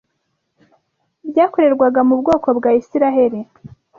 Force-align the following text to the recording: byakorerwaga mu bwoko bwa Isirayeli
byakorerwaga 1.29 2.01
mu 2.07 2.15
bwoko 2.21 2.47
bwa 2.57 2.71
Isirayeli 2.81 3.39